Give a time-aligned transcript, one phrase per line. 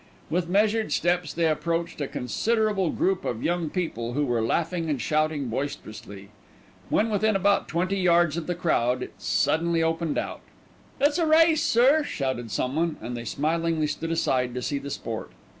[0.31, 4.99] With measured steps they approached a considerable group of young people who were laughing and
[4.99, 6.29] shouting boisterously.
[6.89, 10.41] When within about twenty yards of the crowd it suddenly opened out.
[10.99, 15.33] "It's a race, sir," shouted someone, and they smilingly stood aside to see the sport.